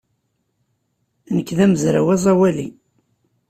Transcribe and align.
Nekk 1.35 1.49
d 1.57 1.59
amezraw 1.65 2.07
aẓawali. 2.15 2.67